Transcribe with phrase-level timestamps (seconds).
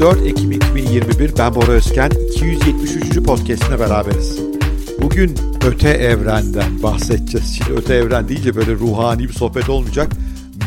[0.00, 0.18] Merhabalar.
[0.18, 1.38] Bugün 4 Ekim 2021.
[1.38, 2.10] Ben Bora Özken.
[2.10, 3.26] 273.
[3.26, 4.40] podcast'ine beraberiz.
[5.02, 5.34] Bugün
[5.66, 7.56] öte evrenden bahsedeceğiz.
[7.56, 10.12] Şimdi öte evren deyince böyle ruhani bir sohbet olmayacak.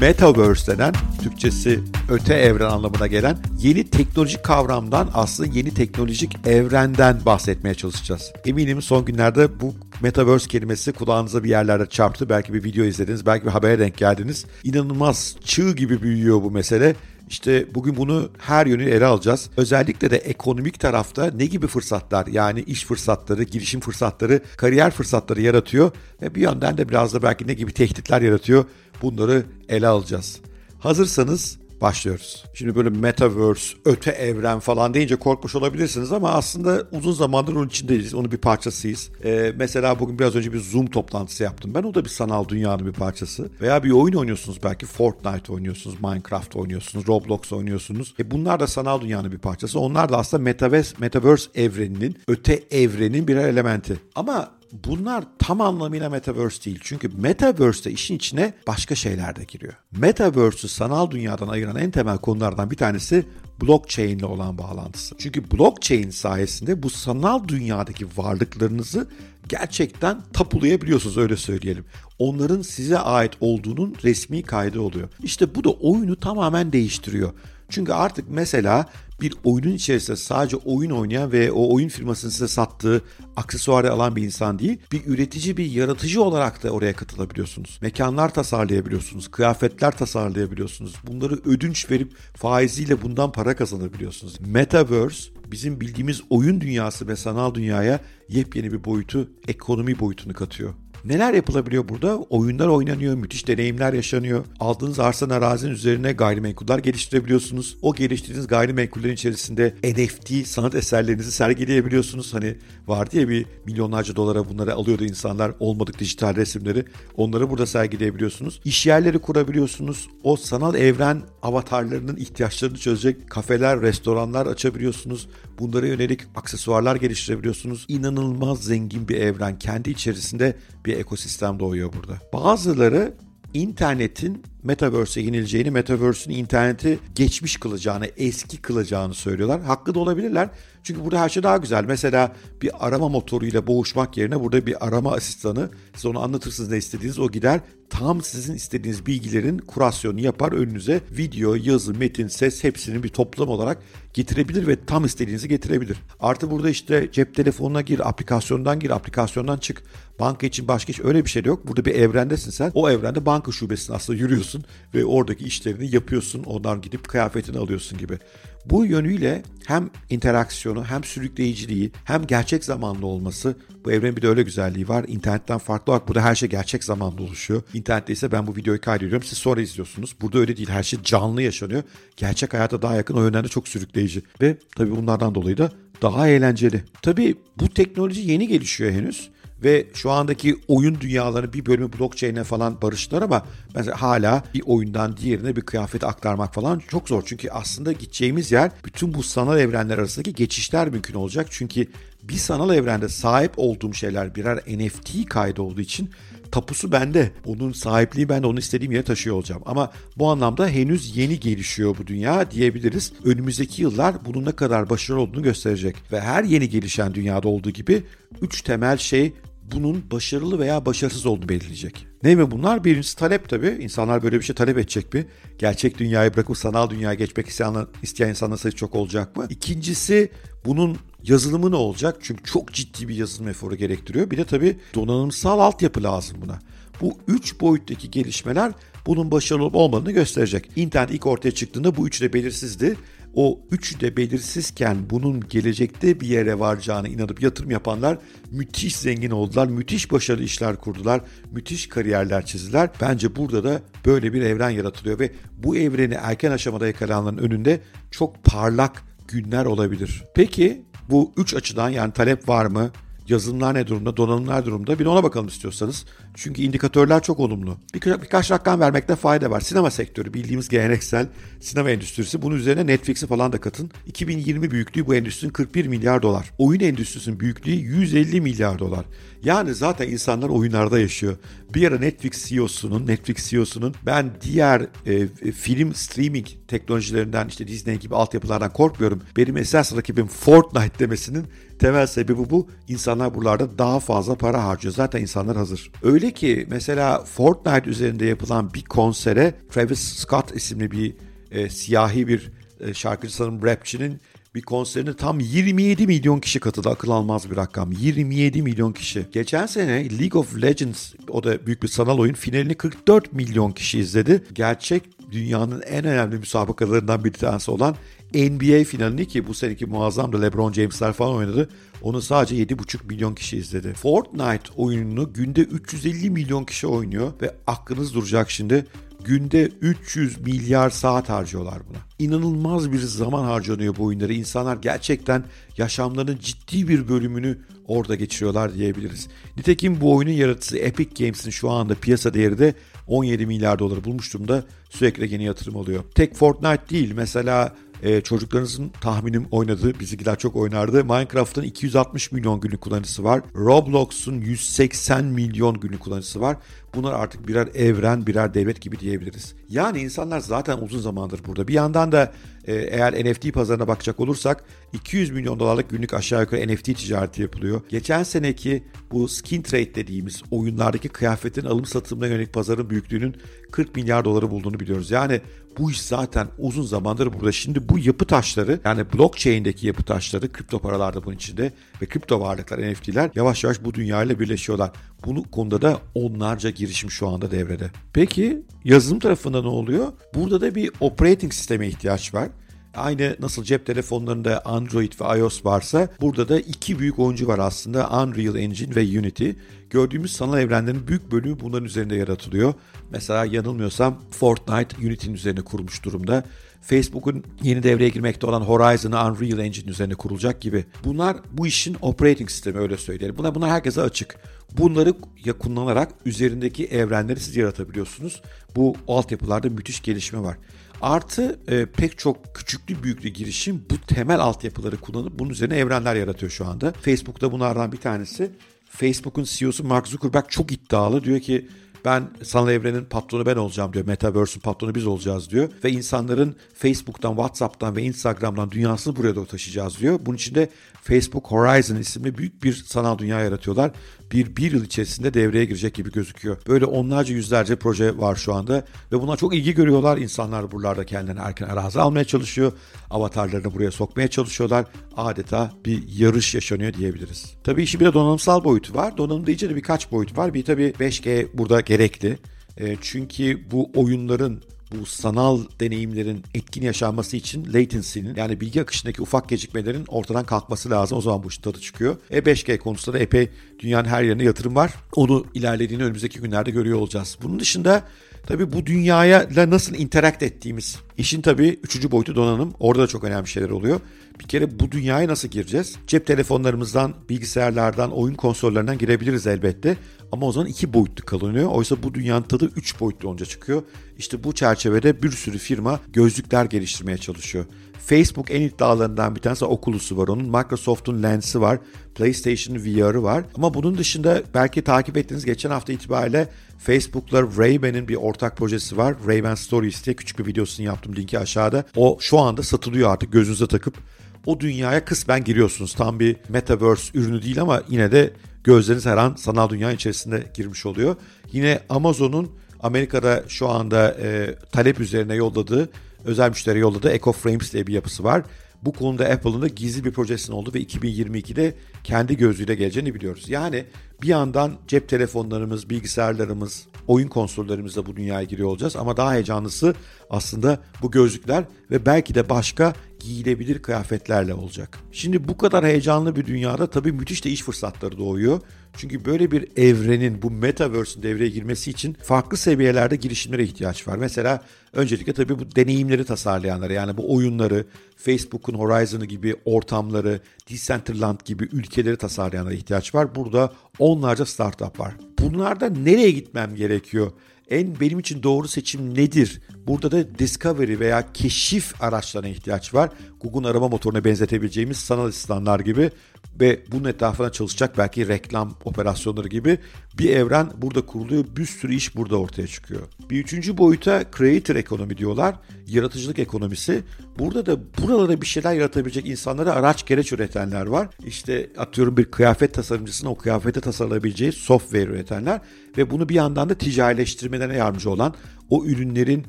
[0.02, 7.76] Metaverse denen, Türkçesi öte evren anlamına gelen yeni teknolojik kavramdan aslında yeni teknolojik evrenden bahsetmeye
[7.76, 8.32] çalışacağız.
[8.46, 12.30] Eminim son günlerde bu Metaverse kelimesi kulağınıza bir yerlerde çarptı.
[12.30, 14.46] Belki bir video izlediniz, belki bir habere denk geldiniz.
[14.64, 16.96] İnanılmaz çığ gibi büyüyor bu mesele.
[17.32, 19.50] İşte bugün bunu her yönü ele alacağız.
[19.58, 25.92] Özellikle de ekonomik tarafta ne gibi fırsatlar yani iş fırsatları, girişim fırsatları, kariyer fırsatları yaratıyor
[26.22, 28.66] ve bir yönden de biraz da belki ne gibi tehditler yaratıyor
[29.02, 30.40] bunları ele alacağız.
[30.80, 32.46] Hazırsanız başlıyoruz.
[32.54, 38.14] Şimdi böyle metaverse, öte evren falan deyince korkmuş olabilirsiniz ama aslında uzun zamandır onun içindeyiz.
[38.14, 39.10] Onun bir parçasıyız.
[39.24, 41.72] Ee, mesela bugün biraz önce bir Zoom toplantısı yaptım.
[41.76, 43.50] Ben o da bir sanal dünyanın bir parçası.
[43.62, 44.86] Veya bir oyun oynuyorsunuz belki.
[44.86, 48.14] Fortnite oynuyorsunuz, Minecraft oynuyorsunuz, Roblox oynuyorsunuz.
[48.20, 49.80] E bunlar da sanal dünyanın bir parçası.
[49.80, 54.00] Onlar da aslında metaverse, metaverse evreninin, öte evrenin birer elementi.
[54.16, 56.80] Ama bunlar tam anlamıyla Metaverse değil.
[56.84, 59.74] Çünkü Metaverse'de işin içine başka şeyler de giriyor.
[59.92, 63.26] Metaverse'ü sanal dünyadan ayıran en temel konulardan bir tanesi
[63.62, 65.16] blockchain ile olan bağlantısı.
[65.18, 69.08] Çünkü blockchain sayesinde bu sanal dünyadaki varlıklarınızı
[69.50, 71.86] gerçekten tapulayabiliyorsunuz öyle söyleyelim.
[72.20, 75.10] Onların size ait olduğunun resmi kaydı oluyor.
[75.24, 77.34] İşte bu da oyunu tamamen değiştiriyor.
[77.72, 78.86] Çünkü artık mesela
[79.22, 83.02] bir oyunun içerisinde sadece oyun oynayan ve o oyun firmasının size sattığı
[83.36, 87.80] aksesuarı alan bir insan değil, bir üretici, bir yaratıcı olarak da oraya katılabiliyorsunuz.
[87.82, 90.96] Mekanlar tasarlayabiliyorsunuz, kıyafetler tasarlayabiliyorsunuz.
[91.08, 94.40] Bunları ödünç verip faiziyle bundan para kazanabiliyorsunuz.
[94.40, 100.74] Metaverse bizim bildiğimiz oyun dünyası ve sanal dünyaya yepyeni bir boyutu, ekonomi boyutunu katıyor.
[101.06, 102.18] Neler yapılabiliyor burada?
[102.18, 104.46] Oyunlar oynanıyor, müthiş deneyimler yaşanıyor.
[104.60, 107.78] Aldığınız arsa arazinin üzerine gayrimenkuller geliştirebiliyorsunuz.
[107.82, 112.34] O geliştirdiğiniz gayrimenkullerin içerisinde NFT sanat eserlerinizi sergileyebiliyorsunuz.
[112.34, 112.56] Hani
[112.88, 116.86] vardı ya bir milyonlarca dolara bunları alıyordu insanlar olmadık dijital resimleri.
[117.18, 118.62] Onları burada sergileyebiliyorsunuz.
[118.66, 120.10] İş yerleri kurabiliyorsunuz.
[120.24, 125.28] O sanal evren avatarlarının ihtiyaçlarını çözecek kafeler, restoranlar açabiliyorsunuz.
[125.60, 127.86] Bunlara yönelik aksesuarlar geliştirebiliyorsunuz.
[127.88, 129.60] İnanılmaz zengin bir evren.
[129.60, 130.56] Kendi içerisinde
[130.86, 132.20] bir ekosistem doğuyor burada.
[132.34, 133.14] Bazıları
[133.54, 139.62] internetin Metaverse'e yenileceğini, Metaverse'ün interneti geçmiş kılacağını, eski kılacağını söylüyorlar.
[139.62, 140.50] Haklı da olabilirler.
[140.84, 141.86] Çünkü burada her şey daha güzel.
[141.86, 147.20] Mesela bir arama motoruyla boğuşmak yerine burada bir arama asistanı, siz onu anlatırsınız ne istediğiniz,
[147.20, 147.62] o gider
[147.92, 153.78] tam sizin istediğiniz bilgilerin kurasyonu yapar önünüze video, yazı, metin, ses hepsini bir toplam olarak
[154.14, 155.98] getirebilir ve tam istediğinizi getirebilir.
[156.20, 159.84] Artı burada işte cep telefonuna gir, aplikasyondan gir, aplikasyondan çık.
[160.20, 161.68] Banka için başka hiç öyle bir şey yok.
[161.68, 162.72] Burada bir evrendesin sen.
[162.74, 164.51] O evrende banka şubesine aslında yürüyorsun
[164.96, 166.44] ve oradaki işlerini yapıyorsun.
[166.44, 168.18] Ondan gidip kıyafetini alıyorsun gibi.
[168.66, 173.56] Bu yönüyle hem interaksiyonu hem sürükleyiciliği hem gerçek zamanlı olması
[173.86, 175.06] bu evrenin bir de öyle güzelliği var.
[175.08, 177.62] İnternetten farklı olarak burada her şey gerçek zamanlı oluşuyor.
[177.74, 180.16] İnternette ise ben bu videoyu kaydediyorum siz sonra izliyorsunuz.
[180.22, 181.84] Burada öyle değil her şey canlı yaşanıyor.
[182.18, 184.22] Gerçek hayata daha yakın o yönden de çok sürükleyici.
[184.42, 186.84] Ve tabii bunlardan dolayı da daha eğlenceli.
[187.02, 189.30] Tabii bu teknoloji yeni gelişiyor henüz
[189.64, 193.46] ve şu andaki oyun dünyaları bir bölümü blockchain'e falan barıştılar ama
[193.76, 197.24] mesela hala bir oyundan diğerine bir kıyafet aktarmak falan çok zor.
[197.26, 201.48] Çünkü aslında gideceğimiz yer bütün bu sanal evrenler arasındaki geçişler mümkün olacak.
[201.50, 201.88] Çünkü
[202.24, 206.10] bir sanal evrende sahip olduğum şeyler birer NFT kaydı olduğu için
[206.52, 207.32] tapusu bende.
[207.46, 209.62] Onun sahipliği ben de onu istediğim yere taşıyor olacağım.
[209.66, 213.14] Ama bu anlamda henüz yeni gelişiyor bu dünya diyebiliriz.
[213.26, 215.96] Önümüzdeki yıllar bunun ne kadar başarılı olduğunu gösterecek.
[216.12, 218.04] Ve her yeni gelişen dünyada olduğu gibi
[218.42, 219.34] üç temel şey
[219.72, 222.08] bunun başarılı veya başarısız olduğunu belirleyecek.
[222.24, 222.84] Ne mi bunlar?
[222.84, 223.78] Birincisi talep tabii.
[223.80, 225.26] İnsanlar böyle bir şey talep edecek mi?
[225.58, 229.48] Gerçek dünyayı bırakıp sanal dünyaya geçmek isteyen, isteyen insanlar sayısı çok olacak mı?
[229.50, 230.32] İkincisi
[230.66, 232.18] bunun yazılımı ne olacak?
[232.22, 234.32] Çünkü çok ciddi bir yazılım eforu gerektiriyor.
[234.32, 236.60] Bir de tabii donanımsal altyapı lazım buna.
[237.02, 238.72] Bu üç boyuttaki gelişmeler
[239.06, 240.70] bunun başarılı olup olmadığını gösterecek.
[240.76, 242.98] İnternet ilk ortaya çıktığında bu üçü de belirsizdi
[243.34, 248.18] o üçü de belirsizken bunun gelecekte bir yere varacağını inanıp yatırım yapanlar
[248.52, 252.90] müthiş zengin oldular, müthiş başarılı işler kurdular, müthiş kariyerler çizdiler.
[253.02, 257.82] Bence burada da böyle bir evren yaratılıyor ve bu evreni erken aşamada yakalananların önünde
[258.12, 260.24] çok parlak günler olabilir.
[260.36, 262.92] Peki bu üç açıdan yani talep var mı?
[263.32, 266.06] Yazılımlar ne durumda, donanımlar durumda bir ona bakalım istiyorsanız.
[266.34, 267.78] Çünkü indikatörler çok olumlu.
[267.94, 269.62] Bir, birkaç rakam vermekte fayda var.
[269.62, 271.28] Sinema sektörü bildiğimiz geleneksel
[271.60, 272.42] sinema endüstrisi.
[272.42, 273.92] Bunun üzerine Netflix'i falan da katın.
[274.08, 276.52] 2020 büyüklüğü bu endüstrinin 41 milyar dolar.
[276.58, 279.06] Oyun endüstrisinin büyüklüğü 150 milyar dolar.
[279.44, 281.38] Yani zaten insanlar oyunlarda yaşıyor.
[281.74, 288.16] Bir ara Netflix CEO'sunun, Netflix CEO'sunun ben diğer e, film streaming teknolojilerinden işte Disney gibi
[288.16, 289.22] altyapılardan korkmuyorum.
[289.38, 291.46] Benim esas rakibim Fortnite demesinin
[291.82, 292.68] temel sebebi bu.
[292.88, 294.94] İnsanlar buralarda daha fazla para harcıyor.
[294.94, 295.92] Zaten insanlar hazır.
[296.04, 301.14] Öyle ki mesela Fortnite üzerinde yapılan bir konsere Travis Scott isimli bir
[301.52, 304.22] e, siyahi bir e, şarkıcı sanırım rapçinin
[304.56, 306.90] bir konserine tam 27 milyon kişi katıldı.
[306.90, 307.92] Akıl almaz bir rakam.
[307.92, 309.26] 27 milyon kişi.
[309.32, 314.00] Geçen sene League of Legends o da büyük bir sanal oyun finalini 44 milyon kişi
[314.00, 314.44] izledi.
[314.54, 317.96] Gerçek dünyanın en önemli müsabakalarından bir tanesi olan
[318.34, 321.70] NBA finalini ki bu seneki muazzam da LeBron James'ler falan oynadı.
[322.02, 323.94] Onu sadece 7,5 milyon kişi izledi.
[323.94, 328.86] Fortnite oyununu günde 350 milyon kişi oynuyor ve aklınız duracak şimdi
[329.24, 331.98] günde 300 milyar saat harcıyorlar buna.
[332.20, 334.34] İnanılmaz bir zaman harcanıyor bu oyunları.
[334.34, 335.44] İnsanlar gerçekten
[335.78, 337.58] yaşamlarının ciddi bir bölümünü
[337.88, 339.28] orada geçiriyorlar diyebiliriz.
[339.58, 342.74] Nitekim bu oyunun yaratıcısı Epic Games'in şu anda piyasa değeri de
[343.08, 344.64] 17 milyar doları bulmuş durumda.
[344.90, 346.04] Sürekli yeni yatırım oluyor.
[346.16, 351.06] Tek Fortnite değil mesela e, çocuklarınızın tahminim oynadığı, bizimkiler çok oynardı.
[351.06, 353.42] Minecraft'ın 260 milyon günlük kullanıcısı var.
[353.56, 356.58] Roblox'un 180 milyon günlük kullanıcısı var.
[356.96, 359.54] Bunlar artık birer evren, birer devlet gibi diyebiliriz.
[359.70, 361.68] Yani insanlar zaten uzun zamandır burada.
[361.68, 362.34] Bir yandan da
[362.66, 364.64] e, eğer NFT pazarına bakacak olursak
[364.94, 367.82] 200 milyon dolarlık günlük aşağı yukarı NFT ticareti yapılıyor.
[367.90, 373.36] Geçen seneki bu skin trade dediğimiz oyunlardaki kıyafetin alım satımına yönelik pazarın büyüklüğünün
[373.72, 375.12] 40 milyar doları bulduğunu biliyoruz.
[375.12, 375.42] Yani
[375.78, 377.52] bu iş zaten uzun zamandır burada.
[377.52, 382.92] Şimdi bu yapı taşları yani blockchain'deki yapı taşları kripto paralarda bunun içinde ve kripto varlıklar
[382.92, 384.92] NFT'ler yavaş yavaş bu dünyayla birleşiyorlar.
[385.26, 387.92] Bunu konuda da onlarca girişim şu anda devrede.
[388.14, 390.08] Peki yazılım tarafında ne oluyor?
[390.36, 392.50] Burada da bir operating sisteme ihtiyaç var.
[392.96, 398.10] Aynı nasıl cep telefonlarında Android ve iOS varsa burada da iki büyük oyuncu var aslında
[398.10, 399.50] Unreal Engine ve Unity.
[399.90, 402.74] Gördüğümüz sanal evrenlerin büyük bölümü bunların üzerinde yaratılıyor.
[403.12, 406.44] Mesela yanılmıyorsam Fortnite Unity'nin üzerine kurulmuş durumda.
[406.82, 410.86] Facebook'un yeni devreye girmekte olan Horizon'ı Unreal Engine üzerine kurulacak gibi.
[411.04, 413.38] Bunlar bu işin operating sistemi öyle söyleyelim.
[413.38, 414.38] Bunlar, bunlar herkese açık.
[414.78, 415.14] Bunları
[415.46, 418.42] ya kullanarak üzerindeki evrenleri siz yaratabiliyorsunuz.
[418.76, 420.58] Bu altyapılarda müthiş gelişme var.
[421.02, 426.52] Artı e, pek çok küçüklü büyüklü girişim bu temel altyapıları kullanıp bunun üzerine evrenler yaratıyor
[426.52, 426.92] şu anda.
[426.92, 428.52] Facebook'ta bunlardan bir tanesi.
[428.90, 431.24] Facebook'un CEO'su Mark Zuckerberg çok iddialı.
[431.24, 431.68] Diyor ki
[432.06, 434.06] ben sanal evrenin patronu ben olacağım diyor.
[434.06, 435.70] Metaverse'ün patronu biz olacağız diyor.
[435.84, 440.20] Ve insanların Facebook'tan, WhatsApp'tan ve Instagram'dan dünyasını buraya doğru taşıyacağız diyor.
[440.26, 440.70] Bunun için de
[441.04, 443.92] Facebook Horizon isimli büyük bir sanal dünya yaratıyorlar.
[444.32, 446.58] Bir, bir yıl içerisinde devreye girecek gibi gözüküyor.
[446.68, 450.18] Böyle onlarca yüzlerce proje var şu anda ve buna çok ilgi görüyorlar.
[450.18, 452.72] İnsanlar buralarda kendilerine erken arazi almaya çalışıyor.
[453.10, 454.86] Avatarlarını buraya sokmaya çalışıyorlar.
[455.18, 457.54] Adeta bir yarış yaşanıyor diyebiliriz.
[457.64, 459.18] Tabii işi bir de donanımsal boyutu var.
[459.18, 460.54] Donanımda iyice de birkaç boyut var.
[460.54, 462.38] Bir tabii 5G burada gerekli.
[462.78, 464.62] E, çünkü bu oyunların
[464.92, 471.18] bu sanal deneyimlerin etkin yaşanması için latency'nin yani bilgi akışındaki ufak gecikmelerin ortadan kalkması lazım.
[471.18, 472.16] O zaman bu işin tadı çıkıyor.
[472.30, 473.50] E 5G konusunda da epey
[473.80, 474.94] dünyanın her yerine yatırım var.
[475.16, 477.38] Onu ilerlediğini önümüzdeki günlerde görüyor olacağız.
[477.44, 478.04] Bunun dışında
[478.48, 482.74] tabii bu dünyaya nasıl interakt ettiğimiz işin tabii üçüncü boyutu donanım.
[482.80, 484.00] Orada da çok önemli şeyler oluyor.
[484.40, 485.96] Bir kere bu dünyaya nasıl gireceğiz?
[486.08, 489.98] Cep telefonlarımızdan, bilgisayarlardan, oyun konsollarından girebiliriz elbette.
[490.32, 491.72] Ama o zaman iki boyutlu kalınıyor.
[491.72, 493.84] Oysa bu dünyanın tadı üç boyutlu olunca çıkıyor.
[494.18, 497.66] İşte bu çerçevede bir sürü firma gözlükler geliştirmeye çalışıyor.
[498.06, 500.46] Facebook en iddialarından bir tanesi Oculus'u var onun.
[500.46, 501.80] Microsoft'un Lens'i var.
[502.16, 503.44] PlayStation VR'ı var.
[503.56, 506.48] Ama bunun dışında belki takip ettiğiniz geçen hafta itibariyle
[506.78, 509.16] Facebook'la Ray-Ban'in bir ortak projesi var.
[509.28, 511.84] Ray-Ban Stories diye küçük bir videosunu yaptım linki aşağıda.
[511.96, 513.98] O şu anda satılıyor artık gözünüze takıp
[514.46, 515.94] o dünyaya kısmen giriyorsunuz.
[515.94, 518.34] Tam bir metaverse ürünü değil ama yine de
[518.64, 521.16] gözleriniz her an sanal dünya içerisinde girmiş oluyor.
[521.52, 525.90] Yine Amazon'un Amerika'da şu anda e, talep üzerine yolladığı,
[526.26, 528.44] özel müşteri yolladığı Echo Frames diye bir yapısı var.
[528.82, 533.50] Bu konuda Apple'ın da gizli bir projesinin oldu ve 2022'de kendi gözüyle geleceğini biliyoruz.
[533.50, 533.86] Yani
[534.22, 539.96] bir yandan cep telefonlarımız, bilgisayarlarımız, oyun konsollarımızla bu dünyaya giriyor olacağız ama daha heyecanlısı
[540.30, 545.00] aslında bu gözlükler ve belki de başka giyilebilir kıyafetlerle olacak.
[545.12, 548.62] Şimdi bu kadar heyecanlı bir dünyada tabii müthiş de iş fırsatları doğuyor.
[548.98, 554.18] Çünkü böyle bir evrenin bu metaverse'ün devreye girmesi için farklı seviyelerde girişimlere ihtiyaç var.
[554.18, 554.62] Mesela
[554.94, 557.86] öncelikle tabii bu deneyimleri tasarlayanlara yani bu oyunları,
[558.18, 563.36] Facebook'un Horizon'ı gibi ortamları, Decentraland gibi ülkeleri tasarlayanlara ihtiyaç var.
[563.36, 565.14] Burada onlarca startup var.
[565.40, 567.32] Bunlarda nereye gitmem gerekiyor?
[567.72, 569.62] En benim için doğru seçim nedir?
[569.88, 573.10] Burada da discovery veya keşif araçlarına ihtiyaç var.
[573.42, 576.12] Google'un arama motoruna benzetebileceğimiz sanal asistanlar gibi
[576.60, 579.78] ve bunun etrafına çalışacak belki reklam operasyonları gibi
[580.18, 581.46] bir evren burada kuruluyor.
[581.58, 583.02] Bir sürü iş burada ortaya çıkıyor.
[583.30, 585.56] Bir üçüncü boyuta creator ekonomi diyorlar.
[585.88, 587.04] Yaratıcılık ekonomisi.
[587.40, 591.08] Burada da buralara bir şeyler yaratabilecek insanlara araç gereç üretenler var.
[591.26, 595.62] İşte atıyorum bir kıyafet tasarımcısına o kıyafete tasarlayabileceği software üretenler
[595.98, 598.34] ve bunu bir yandan da ticarileştirmelerine yardımcı olan
[598.70, 599.46] o ürünlerin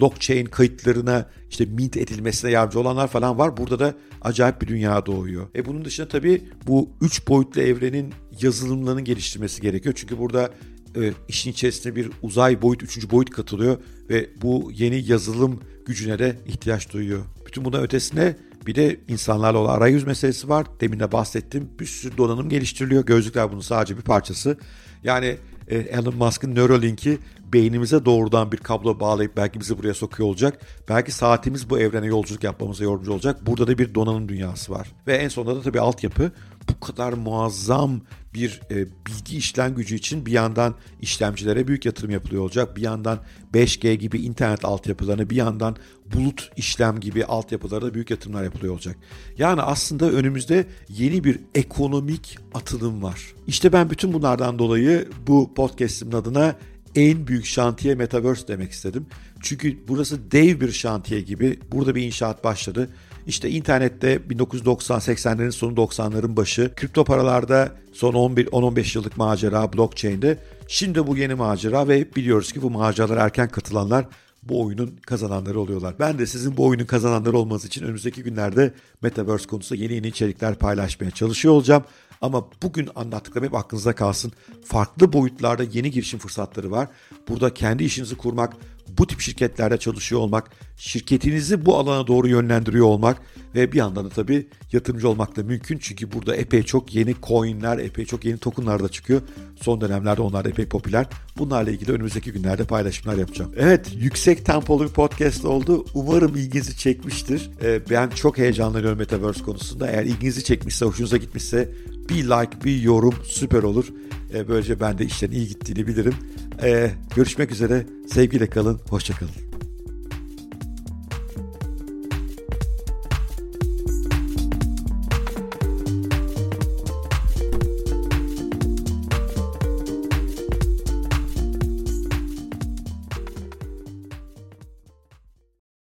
[0.00, 3.56] blockchain kayıtlarına işte mint edilmesine yardımcı olanlar falan var.
[3.56, 5.46] Burada da acayip bir dünya doğuyor.
[5.54, 9.94] E bunun dışında tabii bu üç boyutlu evrenin yazılımlarını geliştirmesi gerekiyor.
[9.98, 10.50] Çünkü burada
[10.96, 13.76] e, işin içerisine bir uzay boyut, üçüncü boyut katılıyor
[14.10, 17.20] ve bu yeni yazılım gücüne de ihtiyaç duyuyor.
[17.46, 20.66] Bütün buna ötesine bir de insanlarla olan arayüz meselesi var.
[20.80, 21.68] Demin de bahsettim.
[21.80, 23.06] Bir sürü donanım geliştiriliyor.
[23.06, 24.58] Gözlükler bunun sadece bir parçası.
[25.04, 25.36] Yani
[25.68, 27.18] e, Elon Musk'ın Neuralink'i
[27.52, 30.60] beynimize doğrudan bir kablo bağlayıp belki bizi buraya sokuyor olacak.
[30.88, 33.46] Belki saatimiz bu evrene yolculuk yapmamıza yardımcı olacak.
[33.46, 34.88] Burada da bir donanım dünyası var.
[35.06, 36.32] Ve en sonunda da tabii altyapı
[36.68, 38.00] bu kadar muazzam
[38.34, 42.76] bir e, bilgi işlem gücü için bir yandan işlemcilere büyük yatırım yapılıyor olacak.
[42.76, 43.18] Bir yandan
[43.54, 45.76] 5G gibi internet altyapılarına bir yandan
[46.14, 48.96] bulut işlem gibi altyapılara büyük yatırımlar yapılıyor olacak.
[49.38, 53.34] Yani aslında önümüzde yeni bir ekonomik atılım var.
[53.46, 56.56] İşte ben bütün bunlardan dolayı bu podcast'imin adına
[56.98, 59.06] en büyük şantiye Metaverse demek istedim.
[59.40, 61.58] Çünkü burası dev bir şantiye gibi.
[61.72, 62.88] Burada bir inşaat başladı.
[63.26, 70.38] İşte internette 1990-80'lerin sonu 90'ların başı, kripto paralarda son 11-15 yıllık macera blockchain'de.
[70.68, 74.06] Şimdi bu yeni macera ve biliyoruz ki bu maceralara erken katılanlar
[74.42, 75.94] bu oyunun kazananları oluyorlar.
[75.98, 80.54] Ben de sizin bu oyunun kazananları olmanız için önümüzdeki günlerde Metaverse konusunda yeni yeni içerikler
[80.54, 81.84] paylaşmaya çalışıyor olacağım.
[82.20, 84.32] Ama bugün anlattıklarım hep aklınızda kalsın.
[84.64, 86.88] Farklı boyutlarda yeni girişim fırsatları var.
[87.28, 88.56] Burada kendi işinizi kurmak,
[88.98, 93.22] bu tip şirketlerde çalışıyor olmak, şirketinizi bu alana doğru yönlendiriyor olmak
[93.54, 95.78] ve bir yandan da tabii yatırımcı olmak da mümkün.
[95.78, 99.22] Çünkü burada epey çok yeni coinler, epey çok yeni tokenlar da çıkıyor.
[99.60, 101.06] Son dönemlerde onlar da epey popüler.
[101.38, 103.52] Bunlarla ilgili önümüzdeki günlerde paylaşımlar yapacağım.
[103.56, 105.84] Evet, yüksek tempolu bir podcast oldu.
[105.94, 107.50] Umarım ilginizi çekmiştir.
[107.62, 109.90] Ee, ben çok heyecanlanıyorum Metaverse konusunda.
[109.90, 111.68] Eğer ilginizi çekmişse, hoşunuza gitmişse
[112.08, 113.86] bir like, bir yorum süper olur.
[114.34, 116.14] Ee, böylece ben de işlerin iyi gittiğini bilirim.
[116.62, 117.86] Ee, görüşmek üzere.
[118.08, 118.80] Sevgiyle kalın.
[118.88, 119.47] Hoşçakalın.